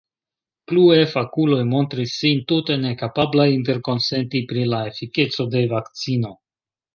[0.69, 6.35] Plue: fakuloj montris sin tute nekapablaj interkonsenti pri la efikeco de vakcino.